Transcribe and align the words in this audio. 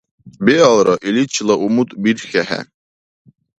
Биалра, 0.45 0.93
иличира 1.07 1.55
умут 1.65 1.89
бирхьехӀе. 2.01 2.61